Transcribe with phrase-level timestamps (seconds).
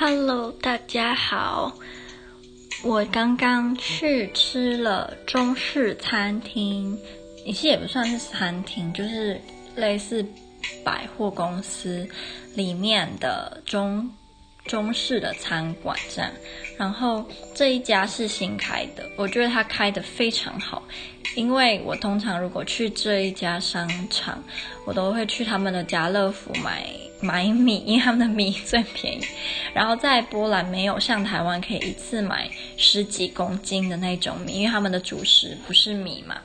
[0.00, 1.76] Hello，大家好。
[2.84, 6.96] 我刚刚去吃了中式餐厅，
[7.44, 9.40] 其实也不算是餐厅，就是
[9.74, 10.24] 类似
[10.84, 12.08] 百货公司
[12.54, 14.08] 里面的中
[14.68, 16.30] 中式的餐馆这样。
[16.76, 17.26] 然后
[17.56, 20.80] 这一家是新开的，我觉得它开的非常好。
[21.34, 24.42] 因为我通常如果去这一家商场，
[24.86, 26.86] 我都会去他们的家乐福买
[27.20, 29.24] 买米，因为他们的米最便宜。
[29.74, 36.36] 然后在波兰没有像台湾可以一次买十几公斤的那种米，因为他们的主食不是米嘛，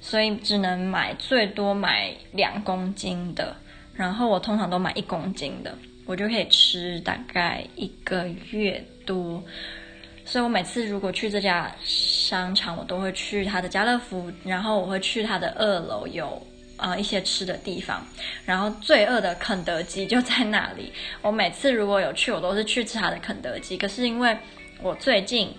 [0.00, 3.56] 所以只能买最多买两公斤的。
[3.94, 5.76] 然后我通常都买一公斤的，
[6.10, 9.40] 我就可以吃大概一个月多。
[10.24, 16.44] 所以我每次如果去这家商场，我都会去他的家乐福，然后我会去他的二楼有、
[16.78, 18.04] 呃、一些吃的地方，
[18.44, 20.92] 然后罪恶的肯德基就在那里。
[21.22, 23.78] 我每次如果有去，我都是去吃他的肯德基。
[23.78, 24.36] 可是因为
[24.82, 25.54] 我最近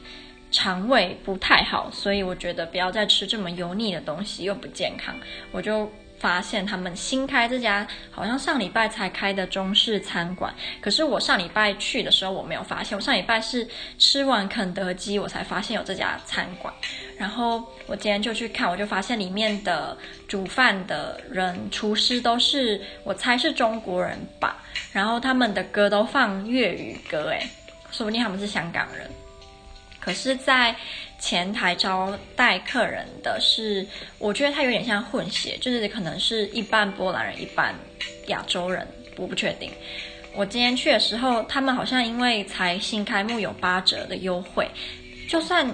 [0.51, 5.15] 肠胃不太好，所以我觉得不要再吃这么油腻的东西，又不健康，
[5.53, 5.89] 我就。
[6.21, 16.71] 发现他们新开这家好像上礼拜才开的中式餐馆，可是我上礼拜去的时候我没有发现，我上礼拜是吃完肯德基我才发现有这家餐馆，
[17.17, 19.97] 然后我今天就去看，我就发现里面的
[20.27, 27.49] 煮饭的人厨师都是我猜是中国人吧，然后他们的歌都放粤语歌，诶，
[27.89, 29.09] 说不定他们是香港人。
[29.99, 30.75] 可是，在
[31.21, 33.85] 前台招待客人的是，
[34.17, 37.75] 我觉得他有点像混血，就是可能是一半波兰人，一半
[38.27, 39.71] 亚洲人，我不确定。
[40.33, 44.67] 我今天去的时候，他们好像因为才新开幕，有八折的优惠，
[45.29, 45.65] 就算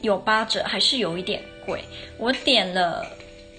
[0.00, 1.84] 有八折，还是有一点贵。
[2.18, 3.06] 我点了。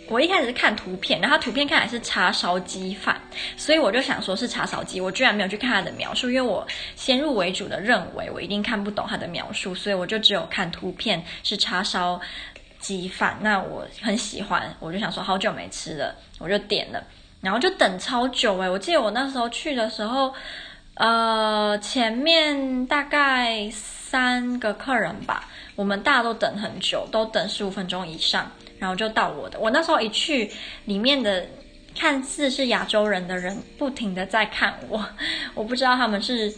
[0.10, 3.20] 我一开始是看图片，然后图片看来是叉烧鸡饭，
[3.58, 12.20] 所以我就想说是叉烧鸡，我居然没有去看它的描述，因为我先入为主的认为我一定看不懂它的描述，所以我就只有看图片是叉烧
[12.80, 13.38] 鸡饭。
[13.42, 17.04] 那我很喜欢，我就想说好久没吃了，我就点了，
[17.42, 20.34] 然后就等超久诶，我记得我那时候去的时候，
[20.94, 28.50] 呃，前面大概三个客人吧，我们大家都等很久，都等十五分钟以上。
[28.80, 30.52] 然后就到我的，我那时候一去，
[30.86, 31.46] 里面的
[31.98, 35.04] 看似是亚洲人的人不停的在看我，
[35.56, 36.54] 我不知道他们是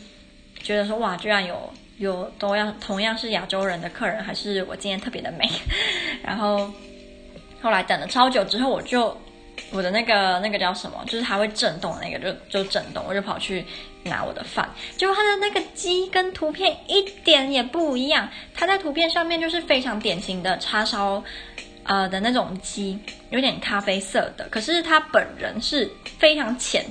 [0.62, 5.50] 觉得说哇，居然有有都要同样是亚洲人的客人，还是我今天特别的美。
[6.22, 6.70] 然后
[7.62, 9.18] 后来等了超久之后，我就
[9.72, 13.64] 我的那个那个叫什么，就是它会震动那个就就震动，我就跑去
[14.04, 21.24] 拿我的饭，结果它的那个鸡跟图片一点也不一样，它在图片上面就是非常典型的叉烧。
[21.84, 22.98] 呃的那种鸡，
[23.30, 26.86] 有点咖啡色的，可是他本人是非常浅、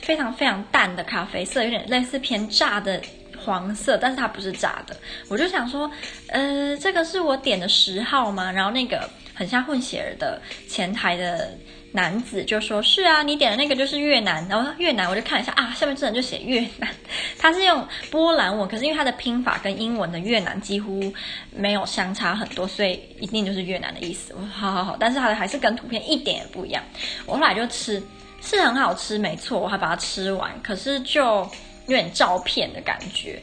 [0.00, 3.00] 非常非常淡的咖啡色，有点类似偏炸的
[3.44, 4.96] 黄色，但是它不是炸的。
[5.28, 5.90] 我就想说，
[6.28, 8.50] 呃，这个是我点的十号吗？
[8.50, 11.56] 然后那个很像混血儿的前台的。
[11.96, 16.90] 男子就说：“是啊，你点的那个就是越南。”然后越南我就看一下啊，下面这人就写越南，
[17.38, 21.12] 他是用波兰文，可是因为他的拼法跟英文的越南几乎
[21.54, 24.34] 没有相差很多，所以一定就是越南的意思。
[24.34, 26.82] 我说好好好，但是他的还是跟图片一点也不一样。
[27.26, 28.02] 我后来就吃，
[28.42, 31.48] 是很好吃，没错，我还把它吃完，可是就
[31.86, 33.40] 有点照片的感觉。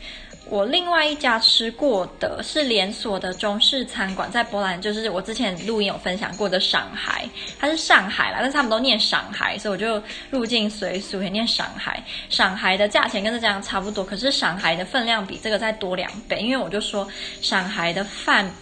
[0.51, 7.25] 我另外一家吃过的是连锁的中式餐馆，在波兰，就是我之前录音有分享过的上海，
[7.57, 12.03] 它是上海啦，但是他们都念上海，所以我就入境随俗也念上海。
[12.29, 17.07] 上海的价钱跟这家差不多，可是上海的分量比这个再多两倍，因为我就说
[17.41, 18.53] 上海的饭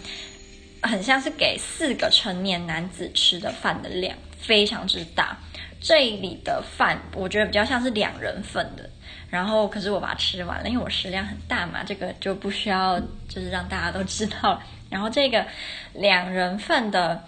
[0.82, 5.36] 很像是给四个成年男子吃的饭的量，非常之大。
[5.80, 8.88] 这里的饭我觉得比较像是两人份的。
[9.30, 12.98] 然后，可是我把它吃完了，因为我食量很大嘛，这个就不需要，
[13.28, 14.60] 就是让大家都知道。
[14.90, 15.46] 然后这个
[15.94, 17.24] 两人份的，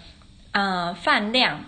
[0.51, 1.63] 呃，饭量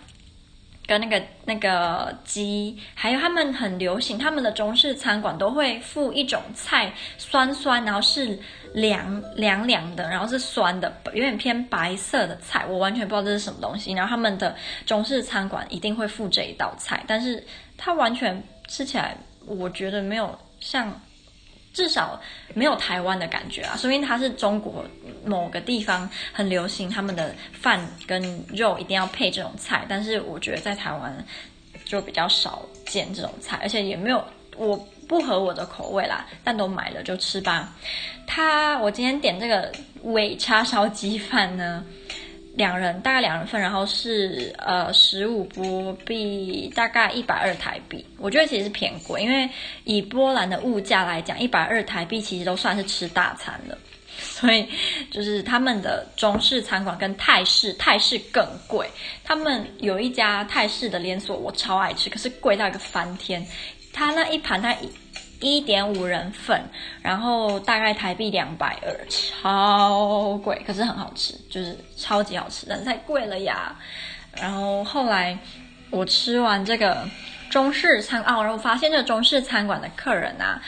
[0.88, 8.40] 跟那个那个鸡，还有他们很流行，他们的中式餐馆都会附一种菜，酸酸，然后是
[8.73, 13.93] 凉凉凉的，然后是酸的，有点偏白色的菜，我完全不知道这是什么东西。
[13.93, 14.55] 然后他们的
[14.85, 17.43] 中式餐馆一定会附这一道菜，但是
[17.78, 19.17] 它完全吃起来。
[19.47, 20.99] 我觉得没有像，
[21.75, 22.19] 至少
[22.53, 23.75] 没有台湾的感觉啊。
[23.77, 24.83] 说明它是中国
[25.25, 29.85] 某个地方很流行，他们的饭跟肉一定要配这种菜。
[29.89, 31.13] 但是我觉得在台湾
[31.83, 34.25] 就比较少见这种菜，而且也没有，
[34.55, 34.77] 我
[35.07, 36.25] 不合我的口味啦。
[36.45, 37.75] 但都买了就吃吧。
[38.25, 39.71] 他，我今天点这个
[40.03, 41.83] 尾叉烧鸡饭呢，
[42.55, 48.05] 两人大概两人份，然后是呃十五波币，大概一百二台币。
[48.17, 49.49] 我觉得其实是偏贵，因为
[49.84, 53.78] 以波兰的物价来讲，一百二台币其实都算是吃大餐了。
[54.17, 54.66] 所以
[55.11, 58.90] 就是他们的中式餐馆跟泰式，泰式更贵。
[59.25, 63.46] 他们有一家泰式的连锁，我超爱吃，可是贵到一个翻天。
[63.91, 64.90] 他那一盘，他一
[65.53, 66.61] 一点五人份，
[67.01, 73.75] 然后大概台币两百二，超贵，可是很好吃，就是超级好吃，但是太贵了呀。
[74.37, 75.37] 然后后来
[75.89, 77.07] 我吃完这个
[77.49, 80.61] 中式餐哦，然后发现这个中式餐馆的客人啊。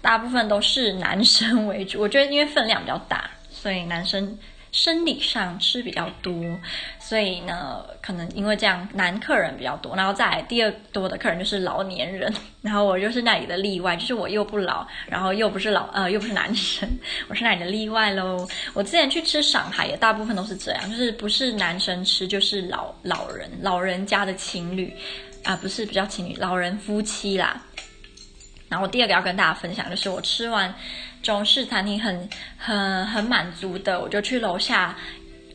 [0.00, 4.38] 大部分都是男生为主，我觉得因为分量比较大，所以男生
[4.72, 6.32] 生理上吃比较多，
[7.00, 12.32] 所以呢，可能因为这样男客人比较多，然后再来第二多的客人就是老年人，
[12.62, 16.88] 然后我就是那里的例外，就是我又不老，然后又不是老呃又不是男生，
[17.28, 18.46] 我是那里的例外喽。
[18.74, 24.94] 我之前去吃上海也大部分都是这样，就是不是男生吃就是老老人老人家的情侣
[25.44, 27.62] 啊，不是比较情侣老人夫妻啦。
[28.68, 30.74] 然后我第二个要跟大家分享，就是我吃完
[31.22, 32.28] 中式餐厅很
[32.58, 34.94] 很很满足的，我就去楼下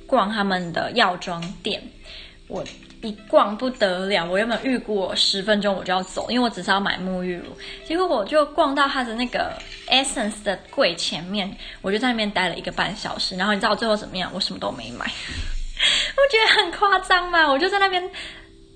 [0.07, 1.81] 逛他们的药妆店。
[2.47, 2.63] 我
[3.01, 7.45] 一逛不得了，我原本预估我十分钟我就要走，因为我只是要买沐浴乳。
[7.85, 9.57] 结果我就逛到他的那个
[9.87, 13.35] Essence 的柜前面，我就在那边待了一个半小时。
[13.35, 14.31] 然后你知道最后怎么样？
[14.33, 15.05] 我什么都没买。
[15.05, 18.09] 我觉得很夸张嘛，我就在那边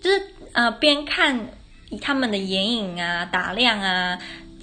[0.01, 0.21] 就是
[0.53, 1.49] 呃边看。
[1.89, 4.17] 以他们的眼影啊，打亮啊，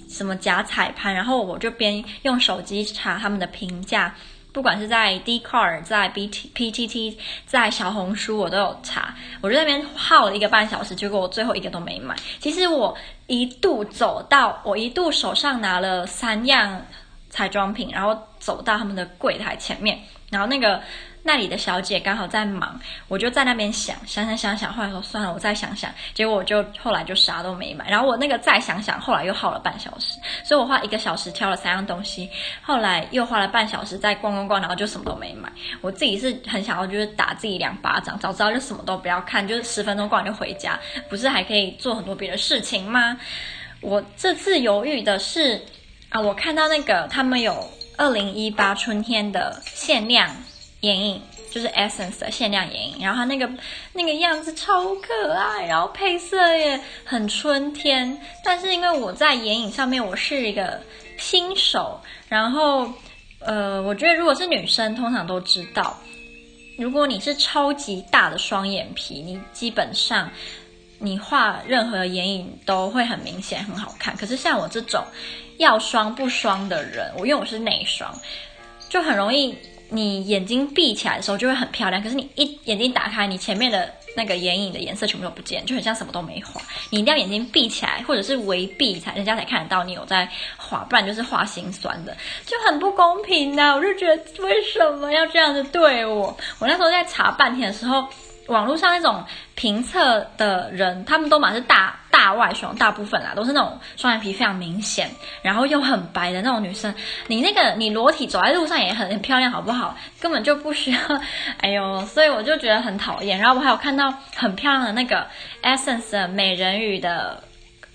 [0.07, 4.13] 什么假彩盘，然后我就边用手机查他们的评价，
[4.53, 9.15] 不管是在 Dcard、在 BT、PTT、在小红书，我都有查。
[9.41, 12.15] 我就那边耗了一个半小时，结果我最后一个都没买。
[12.39, 12.95] 其实我
[13.27, 16.85] 一度走到，我一度手上拿了三样
[17.29, 19.99] 彩妆品，然后走到他们的柜台前面，
[20.29, 20.81] 然后那个。
[21.27, 25.89] 那里的小姐刚好在忙，我就在那边想想想想想，后来说算了，我再想想。
[26.13, 27.89] 结果我就后来就啥都没买。
[27.89, 32.29] 然后我那个再想想，后来又耗了半小时，所以我花一个小时挑了三样东西，
[32.61, 35.51] 后来又花了半小时再逛逛逛，然后就什么都没买。
[35.81, 40.79] 我自己是很想要就是打自己两巴掌，早知道就什么都不要看，就是十分钟逛完就回家，
[41.09, 43.17] 不是还可以做很多别的事情吗？
[43.81, 45.59] 我这次犹豫的是
[46.09, 47.67] 啊，我看到那个他们有
[47.97, 50.29] 二零一八春天的限量。
[50.85, 53.49] 眼影就是 Essence 的限量眼影，然后它那个
[53.93, 58.21] 那个样子超可爱，然后配色也很春天。
[58.43, 60.79] 但是因为我在眼影上面我是一个
[61.17, 61.99] 新手，
[62.29, 62.87] 然后
[63.39, 65.97] 呃，我觉得如果是女生，通常都知道，
[66.77, 70.29] 如果你是超级大的双眼皮，你基本上
[70.99, 74.15] 你画任何眼影都会很明显，很好看。
[74.15, 75.03] 可是像我这种
[75.57, 78.13] 要双不双的人，我因为我是内双，
[78.89, 79.57] 就很容易。
[79.89, 86.61] 你眼睛闭起来的时候就会很漂亮，可是你一眼睛打开，你前面的那个眼影的颜色全部都不见，就很像什么都没画。
[86.89, 92.15] 你一定要眼睛闭起来，或者是微闭才，人家才看得到你有在画，不然就是画心酸的，
[92.45, 93.75] 就很不公平呐！
[93.75, 96.35] 我就觉得为什么要这样子对我？
[96.59, 98.07] 我那时候在查半天的时候。
[98.47, 99.23] 网络上那种
[99.55, 105.09] 评测的人，他们都满是大大外双，大部分啦都是那种双眼皮非常明显，
[105.41, 106.93] 然后又很白的那种女生。
[107.27, 109.97] 你那个你裸体走在路上也很很漂亮，好不好？
[110.19, 110.99] 根本就不需要。
[111.57, 113.39] 哎呦，所以我就觉得很讨厌。
[113.39, 115.27] 然后我还有看到很漂亮的那个
[115.63, 117.43] Essence 的美人鱼的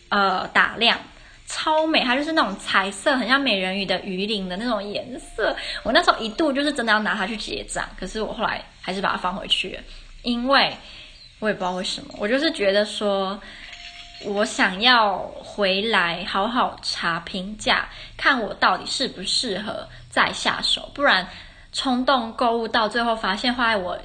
[0.09, 0.99] 呃打亮，
[1.47, 5.57] 超美，它就是那种彩色，很像美人鱼的鱼鳞的那种颜色。
[5.85, 9.79] 我那时候一度就是真的要拿它去结账，可是我后来还是把它放回去。
[10.23, 10.77] 因为
[11.39, 13.41] 我也不知道为什么，我就是觉得说，
[14.25, 21.27] 我想要回来好好查评价，看我到底适不适合再下手，不然
[21.73, 23.99] 冲动购物到最后发现画在我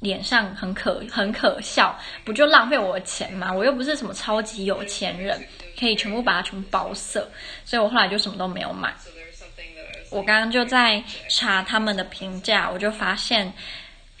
[0.00, 3.52] 脸上很可很可笑，不就浪费我的钱吗？
[3.52, 5.40] 我又不是什么超级有钱人，
[5.78, 7.30] 可以全部把它全部包色，
[7.64, 8.92] 所以我后来就什么都没有买。
[10.10, 13.52] 我刚刚就在查他们的评价，我就发现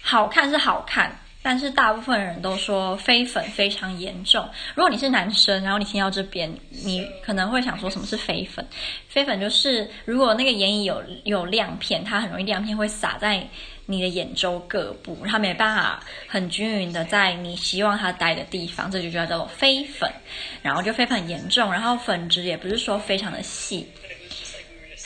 [0.00, 1.18] 好看是好看。
[1.42, 4.46] 但是大部分人都说飞粉非常严重。
[4.74, 8.66] 如果你是男生，然后你听到这边，你可能会想说什么是飞粉？
[9.08, 13.48] 飞粉就是如果那个眼影有有亮片，它很容易亮片会洒在
[13.86, 20.12] 你的眼周各部，它没办法很均匀的在你希望它待的地方，这就叫做飞粉。
[20.62, 23.88] 然后就飞粉很严重，然后粉质也不是说非常的细。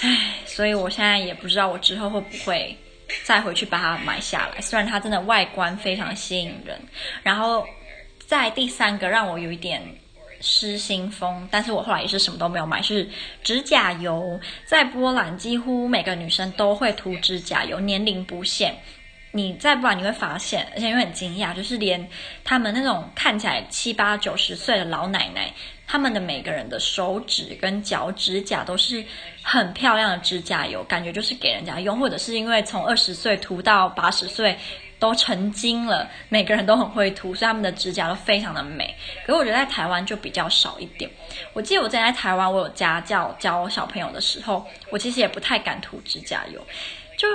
[0.00, 2.76] 唉，所以我现在也不知道我之后会不会。
[3.24, 6.80] 再回去把它买下来，虽然它真的外观非常吸引人，
[7.22, 7.66] 然后
[8.26, 9.82] 在第三个让我有一点
[10.40, 13.08] 失心疯，但是我后来也是什么都没有买，是
[13.42, 14.38] 指甲油。
[14.66, 18.76] 在波兰几乎每个女生都会涂指甲油，年龄不限。
[19.36, 22.08] 你再不然你会发现，而且又很惊讶，就是连
[22.44, 25.52] 他们那种看起来七八九十岁的老奶奶，
[25.88, 29.04] 他们的每个人的手指跟脚指甲都是
[29.42, 34.56] 很漂亮的指甲油，感觉就是给人家用，或者是因为从二十岁涂到八十岁
[35.00, 38.94] 都成精了，每个人都很会涂，所以他们的指甲都非常的美。
[39.26, 41.10] 可是我觉得在台湾就比较少一点。
[41.52, 46.64] 我记得我之前在台湾，我有家教教小朋友的时候，我其实也不太敢涂指甲油，
[47.18, 47.26] 就。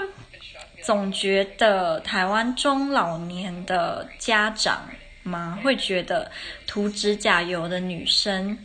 [0.89, 4.89] 总觉得台湾中老年的家长
[5.21, 6.31] 嘛，会觉得
[6.65, 8.57] 涂指甲油的女生，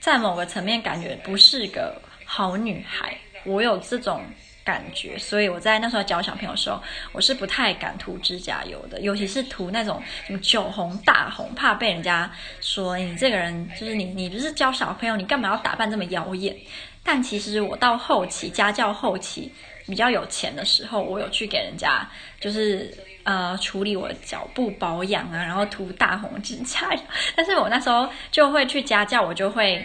[0.00, 3.14] 在某个层面感觉不是个好女孩。
[3.44, 4.22] 我有这种
[4.64, 6.82] 感觉，所以我在那时候教小朋友的时候，
[7.12, 12.32] 我是不太敢涂指甲油的，尤其是涂那种什么酒红、大红，怕被人家
[12.62, 16.56] 说你这个人就是你，你就是教小朋友，你干嘛要打扮这么妖艳？
[17.04, 19.52] 但其实我到后期家教后期。
[19.88, 22.06] 比较有钱的时候，我有去给人家，
[22.38, 26.90] 就是呃处理我的脚部保养啊，然后涂大红指甲。
[27.34, 29.82] 但是我那时候就会去家教，我就会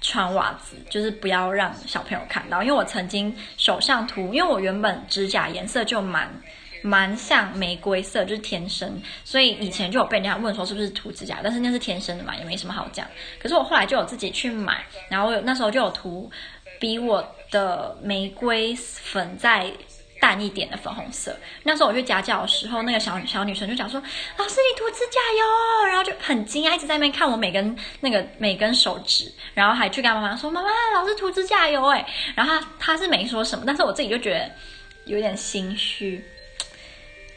[0.00, 2.60] 穿袜子，就是不要让小朋友看到。
[2.62, 6.28] 因为我曾经手上涂，因为我原本指甲颜色就蛮
[6.82, 13.06] 蛮像玫瑰色，就是天生，所以以前就有被人家问说是不是涂指甲，但是那是天生的嘛，也没什么好讲。
[13.38, 16.28] 可是我后来就有自己去买，然后我那时候就有涂。
[16.78, 17.26] 比我
[17.56, 19.72] 的玫瑰粉再
[20.20, 21.34] 淡一点的粉红色。
[21.62, 23.98] 那时候我去家教的时候，那个小小女生就讲说
[24.36, 34.50] ：“老师，你涂指甲油。”然后就很惊讶，一直在那边看我每根那个每根手指，然后还去跟妈妈说：“妈妈，老师涂指甲油。”哎，然后她她是没说什么，但是我自己就觉得
[35.06, 36.22] 有点心虚。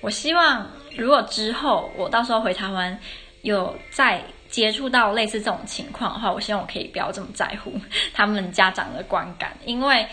[0.02, 3.00] 我希望如果之后我到时候回台湾
[3.44, 4.22] 有再。
[4.50, 7.74] 接触到类似这种情况的话，我希望我可以不要这么在乎
[8.14, 10.08] 他们家长的观感，因为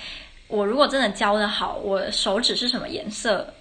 [0.47, 3.53] 我如果真的教得好，我手指是什么颜色，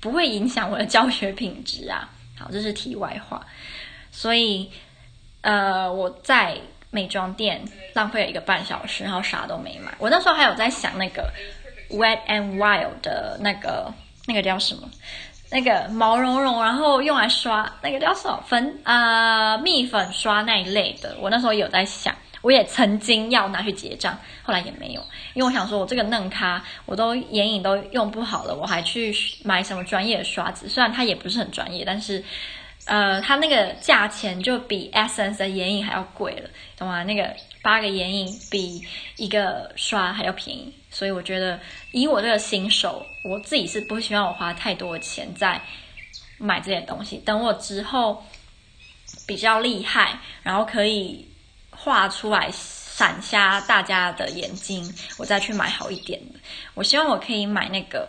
[0.00, 2.08] 不会影响我的教学品质啊。
[2.38, 3.44] 好，这是题外话。
[4.10, 4.70] 所以，
[5.42, 6.56] 呃，我在
[6.90, 7.62] 美妆店
[7.94, 9.92] 浪费了一个半小时，然后啥都没买。
[9.98, 11.30] 我那时候还有在想那个
[11.90, 13.92] Wet and Wild 的那个
[14.26, 14.88] 那个叫什么？
[15.52, 25.00] 那个毛茸茸，然后用来刷那个叫什么粉啊、蜜粉刷那一类的，我那时候有在想，我也曾经要拿去结账，后来也没有，
[25.34, 30.68] 因为我想说，我这个嫩咖，我都眼影都用不好了，我还去买什么专业的刷子？
[30.68, 32.24] 虽然它也不是很专业，但是。
[32.84, 37.04] 呃，它那个价钱就比 Essence 的眼影还要贵了，懂吗？
[37.04, 38.82] 那个八个眼影比
[39.16, 41.60] 一个刷还要便宜，所以我觉得
[41.92, 45.62] 以我这个新手，我自己是不希望我花太多的钱在
[46.38, 47.18] 买这些东西。
[47.18, 48.24] 等我之后
[49.28, 51.28] 比较厉害，然后可以
[51.70, 56.40] 画出来闪瞎大家的眼睛，我再去买好一点的。
[56.74, 58.08] 我希望我可以买那个。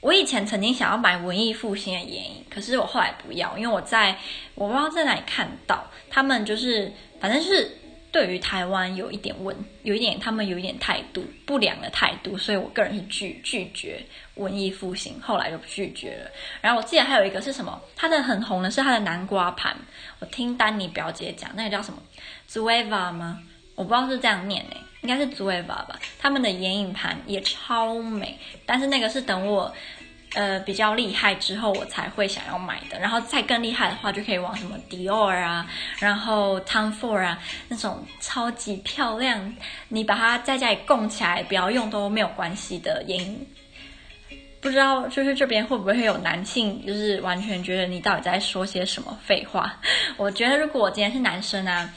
[0.00, 4.16] 我以前曾经想要买文艺复兴的眼影，可是我后来不要，因为我在
[4.54, 7.76] 我不知道在哪里看到他们就是，反正是
[8.12, 14.00] 对于台湾有一点问，有一点他们有一点态度不良的态度，所以我个人是拒拒绝
[14.36, 16.30] 文艺复兴，后来就拒绝了。
[16.60, 19.76] 然后我记得还有一个是什么，它的很红的是它的南瓜盘，
[20.20, 22.00] 我听丹尼表姐讲，那个叫什么
[22.48, 23.42] Zoeva 吗？
[23.74, 24.76] 我不知道是这样念诶。
[25.02, 28.36] 应该是 Zoeva 吧，他们的眼影盘也超美，
[28.66, 29.72] 但是那个是等我，
[30.34, 32.98] 呃，比较厉害之后我才会想要买的。
[32.98, 35.64] 然后再更厉害的话，就可以往什么 Dior 啊，
[36.00, 37.38] 然后 Tom Ford 啊
[37.68, 39.54] 那种超级漂亮，
[39.88, 43.46] 你把它在家里供起来，不要用都没有关系的眼影。
[44.60, 49.78] 不知道就是这边会不会有男性，就是完全觉得你到底在说些什么废话？
[50.16, 51.88] 我觉得如果我今天是男生啊。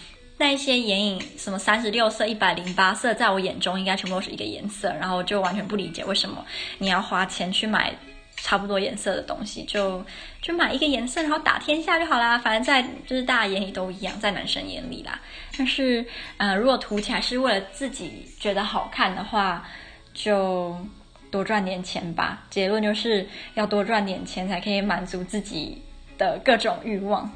[0.41, 6.43] 那一些眼影，什么三十六色、一百零八色，在我眼中应该全部都是一个颜色，然后就完全不理解为什么
[6.79, 7.93] 你要花钱去买
[8.38, 10.03] 差不多颜色的东西，就
[10.41, 12.39] 就买一个颜色，然后打天下就好啦。
[12.39, 15.21] 反正在就是大家眼里都一样，在男生眼里啦。
[15.55, 16.03] 但是，
[16.38, 19.63] 呃，如果涂起来是为了自己觉得好看的话，
[20.12, 20.75] 就
[21.29, 22.41] 多赚点钱吧。
[22.50, 25.79] 结论就是要多赚点钱才可以满足自己
[26.17, 27.31] 的各种欲望。